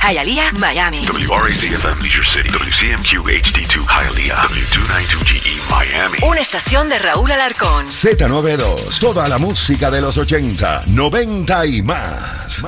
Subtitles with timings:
[0.00, 1.04] Hialeah, Miami.
[1.06, 6.18] WRAC-FM Leisure City, WCMQ HD2 Hialeah, W292GE Miami.
[6.22, 7.86] Una estación de Raúl Alarcón.
[7.86, 12.64] Z92, toda la música de los 80, 90 y más.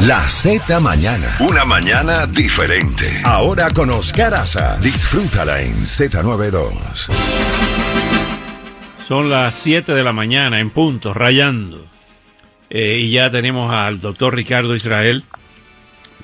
[0.00, 1.26] La Z Mañana.
[1.40, 3.20] Una mañana diferente.
[3.24, 4.78] Ahora con Oscar Aza.
[4.78, 7.08] Disfrútala en Z92.
[9.06, 11.84] Son las 7 de la mañana en punto, rayando.
[12.70, 15.24] Eh, y ya tenemos al doctor Ricardo Israel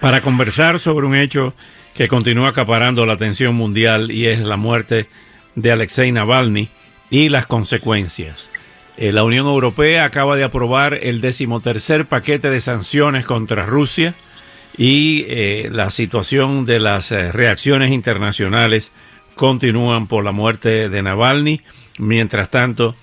[0.00, 1.54] para conversar sobre un hecho
[1.94, 5.08] que continúa acaparando la atención mundial y es la muerte
[5.54, 6.68] de Alexei Navalny
[7.10, 8.50] y las consecuencias.
[8.96, 14.14] Eh, la Unión Europea acaba de aprobar el decimotercer paquete de sanciones contra Rusia
[14.76, 18.92] y eh, la situación de las eh, reacciones internacionales
[19.34, 21.60] continúan por la muerte de Navalny.
[21.98, 22.94] Mientras tanto,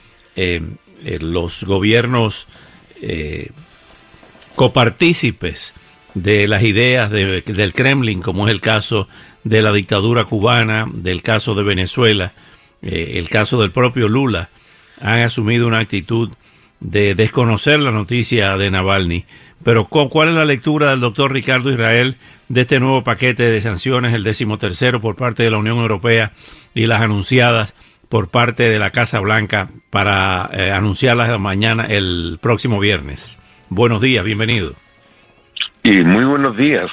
[1.19, 2.47] los gobiernos
[4.55, 5.73] copartícipes
[6.23, 9.07] de las ideas del Kremlin, como es el caso
[9.43, 12.33] de la dictadura cubana, del caso de Venezuela,
[12.81, 14.49] eh, el caso del propio Lula,
[14.99, 16.31] han asumido una actitud
[16.79, 19.25] de desconocer la noticia de Navalny.
[19.63, 22.17] Pero ¿cuál es la lectura del doctor Ricardo Israel
[22.49, 26.33] de este nuevo paquete de sanciones, el décimo tercero por parte de la Unión Europea
[26.73, 27.75] y las anunciadas
[28.09, 33.37] por parte de la Casa Blanca para eh, anunciarlas mañana, el próximo viernes?
[33.69, 34.86] Buenos días, bienvenido.
[35.89, 36.91] Y muy buenos días.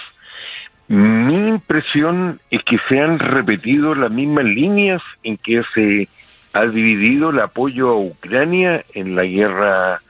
[0.87, 6.09] Mi impresión es que se han repetido las mismas líneas en que se
[6.53, 10.01] ha dividido el apoyo a Ucrania en la guerra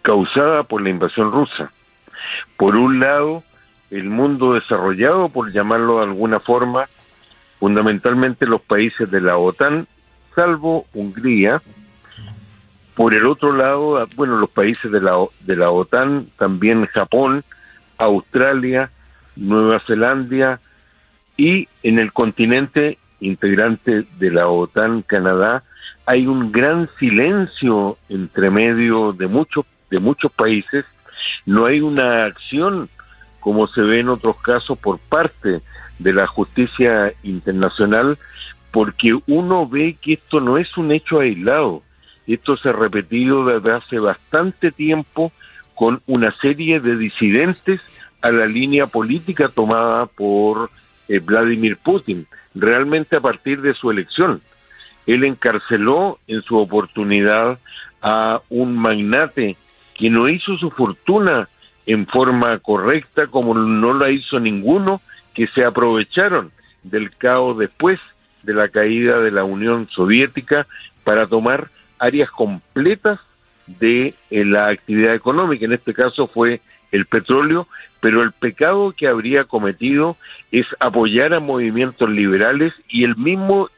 [0.00, 1.70] causada por la invasión rusa.
[2.56, 3.44] Por un lado,
[3.90, 6.86] el mundo desarrollado, por llamarlo de alguna forma,
[7.60, 9.86] fundamentalmente los países de la OTAN,
[10.34, 11.60] salvo Hungría.
[12.94, 17.44] Por el otro lado, bueno, los países de la, de la OTAN, también Japón,
[18.04, 18.90] Australia,
[19.36, 20.60] Nueva Zelanda
[21.36, 25.62] y en el continente integrante de la OTAN, Canadá,
[26.06, 30.86] hay un gran silencio entre medio de muchos de muchos países,
[31.44, 32.88] no hay una acción
[33.40, 35.60] como se ve en otros casos por parte
[35.98, 38.16] de la justicia internacional,
[38.70, 41.82] porque uno ve que esto no es un hecho aislado,
[42.26, 45.32] esto se ha repetido desde hace bastante tiempo
[45.74, 47.80] con una serie de disidentes
[48.20, 50.70] a la línea política tomada por
[51.08, 54.40] eh, Vladimir Putin, realmente a partir de su elección.
[55.06, 57.58] Él encarceló en su oportunidad
[58.00, 59.56] a un magnate
[59.94, 61.48] que no hizo su fortuna
[61.86, 65.00] en forma correcta como no la hizo ninguno
[65.34, 66.52] que se aprovecharon
[66.82, 67.98] del caos después
[68.42, 70.66] de la caída de la Unión Soviética
[71.04, 73.18] para tomar áreas completas
[73.66, 77.68] de eh, la actividad económica, en este caso fue el petróleo,
[78.00, 80.16] pero el pecado que habría cometido
[80.50, 83.70] es apoyar a movimientos liberales y el mismo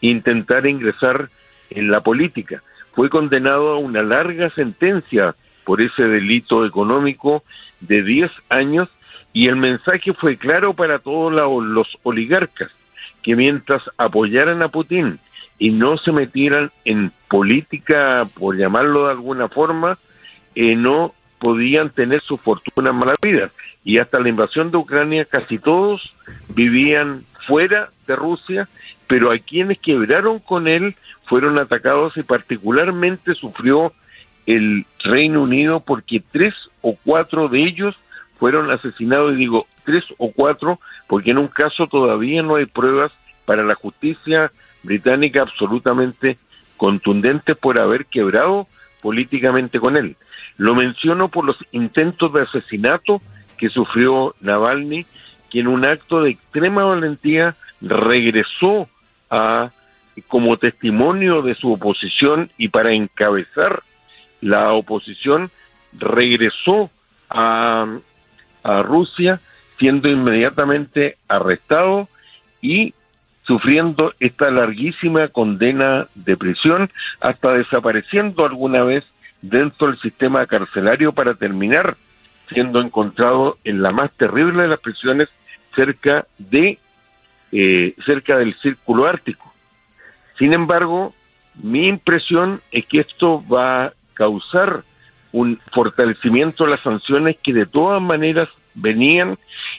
[0.00, 1.28] intentar ingresar
[1.70, 2.62] en la política.
[2.94, 7.42] Fue condenado a una larga sentencia por ese delito económico
[7.80, 8.88] de 10 años
[9.32, 12.70] y el mensaje fue claro para todos los oligarcas,
[13.22, 15.18] que mientras apoyaran a Putin
[15.62, 19.96] y no se metieran en política, por llamarlo de alguna forma,
[20.56, 23.52] eh, no podían tener su fortuna en mala vida.
[23.84, 26.02] Y hasta la invasión de Ucrania casi todos
[26.48, 28.68] vivían fuera de Rusia,
[29.06, 33.92] pero a quienes quebraron con él fueron atacados y particularmente sufrió
[34.46, 37.94] el Reino Unido porque tres o cuatro de ellos
[38.40, 43.12] fueron asesinados, y digo tres o cuatro, porque en un caso todavía no hay pruebas
[43.44, 44.50] para la justicia
[44.82, 46.38] británica absolutamente
[46.76, 48.66] contundentes por haber quebrado
[49.00, 50.16] políticamente con él.
[50.56, 53.22] Lo menciono por los intentos de asesinato
[53.58, 55.06] que sufrió Navalny,
[55.50, 58.88] que en un acto de extrema valentía regresó
[59.30, 59.70] a
[60.28, 63.82] como testimonio de su oposición y para encabezar
[64.40, 65.50] la oposición
[65.92, 66.90] regresó
[67.30, 67.86] a,
[68.62, 69.40] a Rusia,
[69.78, 72.08] siendo inmediatamente arrestado
[72.60, 72.94] y
[73.46, 76.90] sufriendo esta larguísima condena de prisión,
[77.20, 79.04] hasta desapareciendo alguna vez
[79.40, 81.96] dentro del sistema carcelario para terminar
[82.48, 85.28] siendo encontrado en la más terrible de las prisiones
[85.74, 86.78] cerca de
[87.50, 89.52] eh, cerca del círculo ártico.
[90.38, 91.14] Sin embargo,
[91.54, 94.84] mi impresión es que esto va a causar
[95.32, 99.38] un fortalecimiento de las sanciones que de todas maneras venían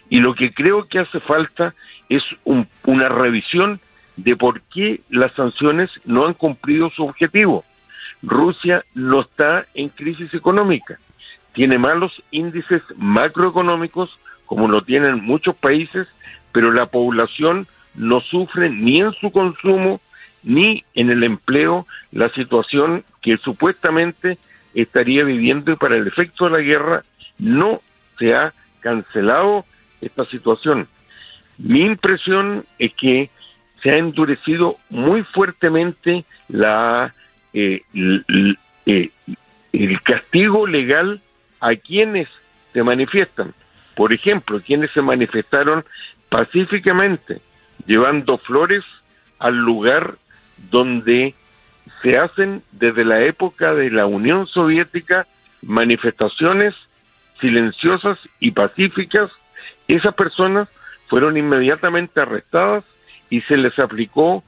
[0.10, 1.74] y lo que creo que hace falta
[2.16, 2.24] es
[2.84, 3.80] una revisión
[4.16, 7.64] de por qué las sanciones no han cumplido su objetivo.
[8.22, 11.00] Rusia no está en crisis económica,
[11.54, 16.08] tiene malos índices macroeconómicos como lo tienen muchos países,
[16.52, 20.02] pero la población no sufre ni en su consumo
[20.44, 24.38] ni en el empleo la situación que supuestamente
[24.74, 27.04] estaría viviendo y para el efecto de la guerra
[27.40, 27.82] no
[28.20, 29.66] se ha cancelado
[30.02, 30.88] esta situación.
[31.58, 33.30] Mi impresión es que
[33.82, 37.14] se ha endurecido muy fuertemente la
[37.54, 37.82] eh,
[38.86, 39.10] eh,
[39.72, 41.22] el, castigo legal
[41.60, 42.28] a quienes
[42.74, 43.54] se manifiestan.
[43.96, 45.86] Por ejemplo, quienes se manifestaron
[46.30, 47.42] pacíficamente,
[47.86, 48.84] llevando flores
[49.38, 50.16] al lugar
[50.72, 51.36] donde
[52.02, 55.28] se hacen desde la época de la Unión Soviética
[55.62, 56.74] manifestaciones
[57.40, 59.30] silenciosas y pacíficas,
[59.88, 60.70] esas personas
[61.14, 62.84] fueron inmediatamente arrestadas
[63.30, 64.44] y se les aplicó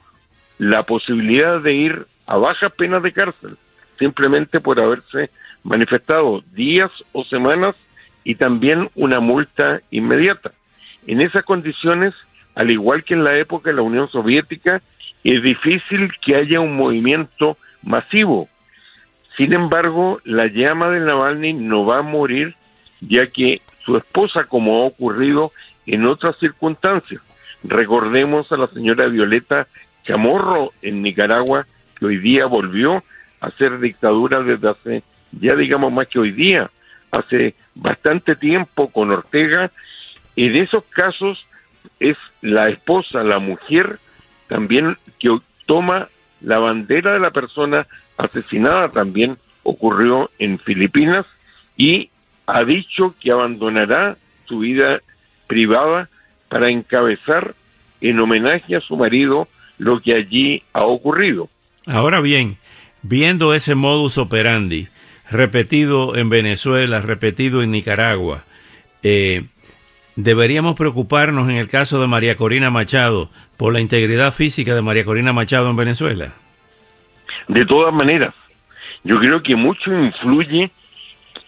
[0.58, 3.56] la posibilidad de ir a baja pena de cárcel,
[4.00, 5.30] simplemente por haberse
[5.62, 7.76] manifestado días o semanas
[8.24, 10.50] y también una multa inmediata.
[11.06, 12.14] En esas condiciones,
[12.56, 14.82] al igual que en la época de la Unión Soviética,
[15.22, 18.48] es difícil que haya un movimiento masivo.
[19.36, 22.56] Sin embargo, la llama de Navalny no va a morir,
[23.00, 25.52] ya que su esposa, como ha ocurrido
[25.86, 27.22] en otras circunstancias,
[27.62, 29.66] recordemos a la señora Violeta
[30.04, 31.66] Chamorro en Nicaragua,
[31.98, 33.02] que hoy día volvió
[33.40, 35.02] a ser dictadura desde hace,
[35.32, 36.70] ya digamos más que hoy día,
[37.10, 39.70] hace bastante tiempo con Ortega.
[40.36, 41.44] En esos casos
[42.00, 43.98] es la esposa, la mujer,
[44.48, 45.36] también que
[45.66, 46.08] toma
[46.40, 47.86] la bandera de la persona
[48.16, 51.26] asesinada, también ocurrió en Filipinas,
[51.76, 52.10] y
[52.46, 54.16] ha dicho que abandonará
[54.46, 55.00] su vida
[55.46, 56.08] privada
[56.48, 57.54] para encabezar
[58.00, 59.48] en homenaje a su marido
[59.78, 61.48] lo que allí ha ocurrido.
[61.86, 62.58] Ahora bien,
[63.02, 64.88] viendo ese modus operandi
[65.30, 68.44] repetido en Venezuela, repetido en Nicaragua,
[69.02, 69.44] eh,
[70.16, 75.04] deberíamos preocuparnos en el caso de María Corina Machado por la integridad física de María
[75.04, 76.32] Corina Machado en Venezuela?
[77.48, 78.34] De todas maneras,
[79.04, 80.70] yo creo que mucho influye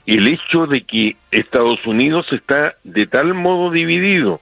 [0.08, 4.40] el hecho de que Estados Unidos está de tal modo dividido,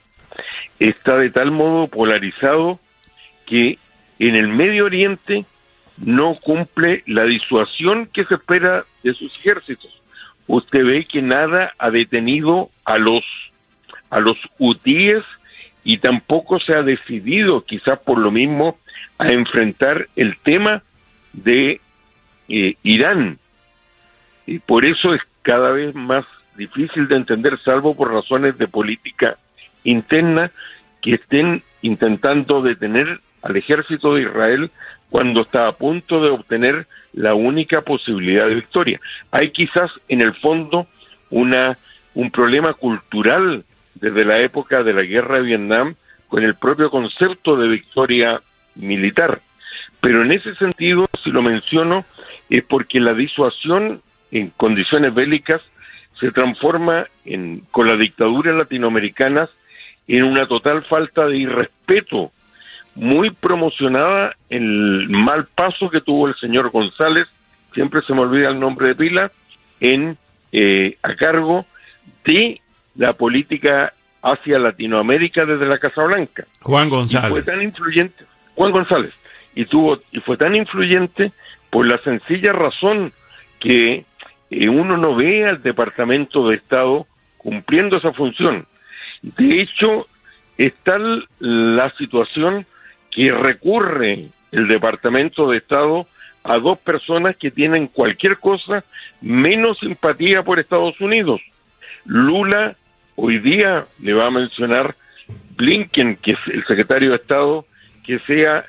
[0.79, 2.79] está de tal modo polarizado,
[3.45, 3.77] que
[4.17, 5.43] en el Medio Oriente
[5.97, 9.91] no cumple la disuasión que se espera de sus ejércitos.
[10.47, 13.25] Usted ve que nada ha detenido a los
[14.09, 15.25] a los hutíes
[15.83, 18.77] y tampoco se ha decidido, quizás por lo mismo,
[19.17, 20.81] a enfrentar el tema
[21.33, 21.81] de
[22.47, 23.37] eh, Irán.
[24.45, 26.25] Y por eso es cada vez más
[26.57, 29.37] difícil de entender, salvo por razones de política
[29.85, 30.51] interna,
[31.01, 34.71] que estén intentando detener al ejército de Israel
[35.09, 38.99] cuando está a punto de obtener la única posibilidad de victoria.
[39.31, 40.87] Hay quizás en el fondo
[41.29, 41.77] una
[42.13, 43.63] un problema cultural
[43.95, 45.95] desde la época de la guerra de Vietnam
[46.27, 48.41] con el propio concepto de victoria
[48.75, 49.39] militar.
[50.01, 52.03] Pero en ese sentido, si lo menciono,
[52.49, 55.61] es porque la disuasión en condiciones bélicas
[56.19, 59.49] se transforma en, con la dictadura latinoamericana
[60.07, 62.31] en una total falta de irrespeto,
[62.95, 67.27] muy promocionada en el mal paso que tuvo el señor González,
[67.73, 69.31] siempre se me olvida el nombre de pila,
[69.79, 70.17] en
[70.51, 71.65] eh, a cargo
[72.25, 72.61] de
[72.95, 73.93] la política
[74.23, 76.45] hacia Latinoamérica desde la Casa Blanca.
[76.61, 77.29] Juan González.
[77.29, 79.13] fue tan influyente, Juan González,
[79.55, 81.31] y tuvo y fue tan influyente
[81.69, 83.11] por la sencilla razón
[83.59, 84.05] que
[84.49, 88.65] uno no ve al Departamento de Estado cumpliendo esa función.
[89.21, 90.07] De hecho,
[90.57, 90.97] está
[91.39, 92.65] la situación
[93.11, 96.07] que recurre el Departamento de Estado
[96.43, 98.83] a dos personas que tienen cualquier cosa
[99.21, 101.41] menos simpatía por Estados Unidos.
[102.05, 102.75] Lula
[103.15, 104.95] hoy día le va a mencionar
[105.57, 107.65] Blinken, que es el secretario de Estado,
[108.05, 108.65] que sea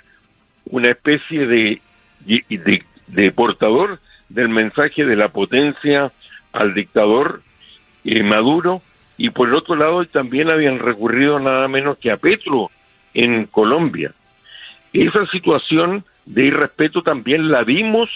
[0.65, 1.81] una especie de,
[2.27, 6.13] de, portador del mensaje de la potencia
[6.53, 7.43] al dictador
[8.25, 8.81] Maduro,
[9.17, 12.71] y por el otro lado también habían recurrido nada menos que a Petro
[13.13, 14.13] en Colombia.
[14.93, 18.09] Esa situación de irrespeto también la vimos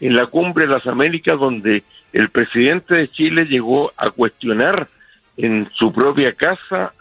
[0.00, 4.88] en la cumbre de las Américas, donde el presidente de Chile llegó a cuestionar
[5.36, 6.92] en su propia casa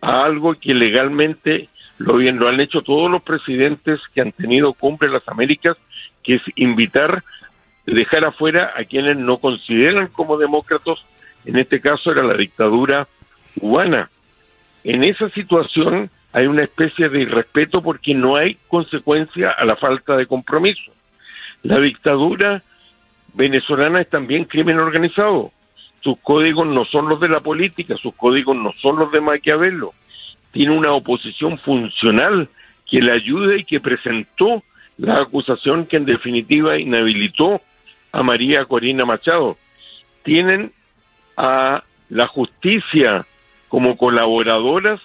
[0.00, 4.74] a algo que legalmente lo, bien, lo han hecho todos los presidentes que han tenido
[4.74, 5.76] cumbre de las Américas,
[6.22, 7.22] que es invitar,
[7.86, 10.98] dejar afuera a quienes no consideran como demócratas,
[11.44, 13.06] en este caso era la dictadura
[13.58, 14.10] cubana.
[14.82, 20.16] En esa situación hay una especie de irrespeto porque no hay consecuencia a la falta
[20.16, 20.92] de compromiso.
[21.62, 22.62] La dictadura
[23.34, 25.52] venezolana es también crimen organizado.
[26.00, 29.94] Sus códigos no son los de la política, sus códigos no son los de Maquiavelo.
[30.52, 32.48] Tiene una oposición funcional
[32.86, 34.62] que le ayude y que presentó
[34.98, 37.60] la acusación que en definitiva inhabilitó
[38.14, 39.58] a María Corina Machado.
[40.22, 40.72] Tienen
[41.36, 43.26] a la justicia
[43.68, 45.00] como colaboradoras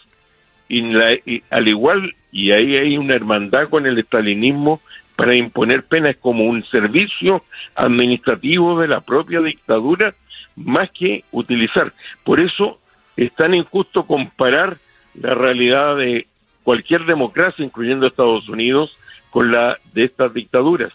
[0.67, 0.83] y,
[1.25, 4.79] y, al igual, y ahí hay una hermandad con el estalinismo,
[5.15, 7.43] para imponer penas como un servicio
[7.75, 10.13] administrativo de la propia dictadura
[10.55, 11.91] más que utilizar.
[12.23, 12.79] Por eso
[13.17, 14.77] es tan injusto comparar
[15.21, 16.25] la realidad de
[16.63, 18.97] cualquier democracia, incluyendo Estados Unidos,
[19.29, 20.93] con la de estas dictaduras.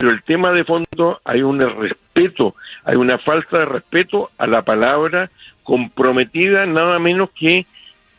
[0.00, 2.54] Pero el tema de fondo hay un respeto,
[2.84, 5.30] hay una falta de respeto a la palabra
[5.62, 7.66] comprometida nada menos que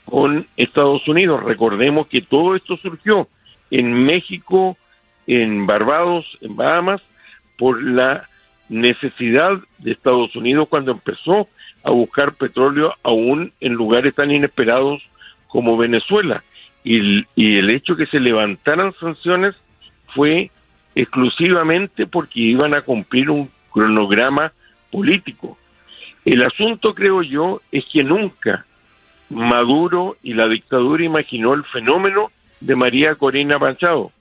[0.06, 1.44] con Estados Unidos.
[1.44, 3.28] Recordemos que todo esto surgió
[3.72, 4.78] en México,
[5.26, 7.02] en Barbados, en Bahamas,
[7.58, 8.30] por la
[8.70, 11.48] necesidad de Estados Unidos cuando empezó
[11.84, 15.02] a buscar petróleo aún en lugares tan inesperados
[15.48, 16.44] como Venezuela.
[16.84, 17.26] Y
[17.58, 19.56] el, hecho que se levantaran sanciones
[20.14, 20.52] fue
[20.96, 24.52] exclusivamente porque iban a cumplir un cronograma
[24.92, 25.58] político.
[26.26, 28.66] El asunto, creo yo, es que nunca
[29.30, 34.12] Maduro y la dictadura imaginó el fenómeno de María Corina Machado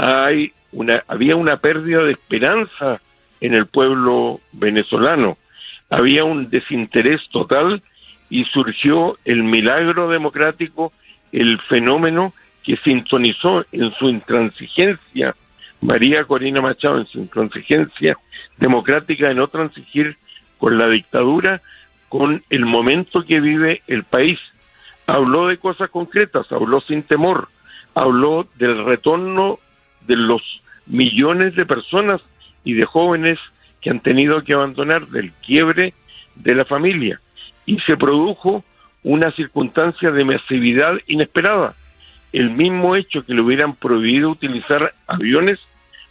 [0.00, 3.00] hay una, había una pérdida de esperanza
[3.40, 5.38] en el pueblo venezolano,
[5.90, 7.82] había un desinterés total
[8.30, 10.92] y surgió el milagro democrático,
[11.32, 15.34] el fenómeno que sintonizó en su intransigencia,
[15.80, 18.16] María Corina Machado, en su intransigencia
[18.56, 20.16] democrática de no transigir
[20.58, 21.62] con la dictadura,
[22.08, 24.38] con el momento que vive el país.
[25.06, 27.48] Habló de cosas concretas, habló sin temor,
[27.94, 29.58] habló del retorno
[30.06, 30.42] de los
[30.86, 32.20] millones de personas
[32.64, 33.38] y de jóvenes
[33.80, 35.94] que han tenido que abandonar del quiebre
[36.34, 37.20] de la familia.
[37.66, 38.64] Y se produjo
[39.02, 41.74] una circunstancia de masividad inesperada.
[42.32, 45.60] El mismo hecho que le hubieran prohibido utilizar aviones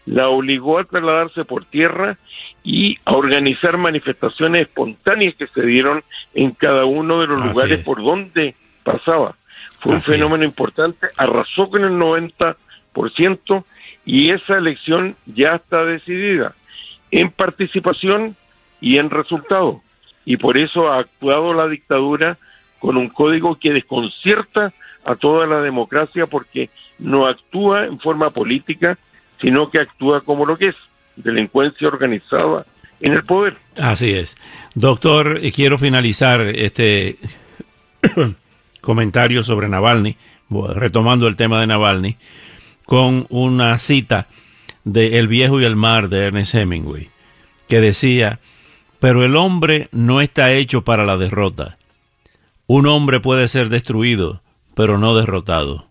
[0.07, 2.17] la obligó a trasladarse por tierra
[2.63, 8.01] y a organizar manifestaciones espontáneas que se dieron en cada uno de los lugares por
[8.01, 9.35] donde pasaba.
[9.81, 13.65] Fue un fenómeno importante, arrasó con el 90%
[14.05, 16.55] y esa elección ya está decidida
[17.11, 18.35] en participación
[18.79, 19.81] y en resultado.
[20.25, 22.37] Y por eso ha actuado la dictadura
[22.79, 24.73] con un código que desconcierta
[25.03, 28.97] a toda la democracia porque no actúa en forma política,
[29.41, 30.75] sino que actúa como lo que es,
[31.15, 32.65] delincuencia organizada
[32.99, 33.57] en el poder.
[33.77, 34.35] Así es.
[34.75, 37.17] Doctor, quiero finalizar este
[38.81, 40.15] comentario sobre Navalny,
[40.75, 42.17] retomando el tema de Navalny
[42.85, 44.27] con una cita
[44.85, 47.09] de El viejo y el mar de Ernest Hemingway,
[47.67, 48.39] que decía,
[48.99, 51.77] pero el hombre no está hecho para la derrota.
[52.65, 54.41] Un hombre puede ser destruido,
[54.73, 55.86] pero no derrotado.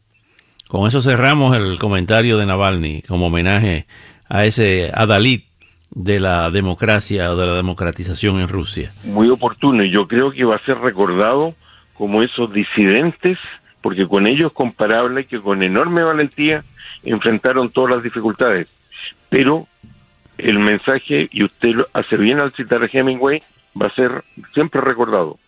[0.69, 3.87] Con eso cerramos el comentario de Navalny como homenaje
[4.29, 5.43] a ese adalid
[5.91, 8.93] de la democracia o de la democratización en Rusia.
[9.05, 11.55] Muy oportuno y yo creo que va a ser recordado
[11.95, 13.39] como esos disidentes,
[13.81, 16.65] porque con ellos comparable que con enorme valentía
[17.05, 18.67] enfrentaron todas las dificultades,
[19.29, 19.69] pero
[20.37, 23.43] el mensaje, y usted hace bien al citar a Hemingway,
[23.81, 25.39] va a ser siempre recordado.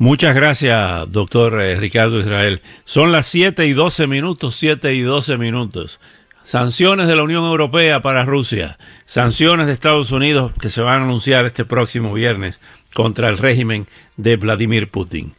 [0.00, 2.62] Muchas gracias, doctor eh, Ricardo Israel.
[2.84, 5.98] Son las 7 y 12 minutos, 7 y 12 minutos.
[6.44, 11.04] Sanciones de la Unión Europea para Rusia, sanciones de Estados Unidos que se van a
[11.04, 12.60] anunciar este próximo viernes
[12.94, 15.34] contra el régimen de Vladimir Putin.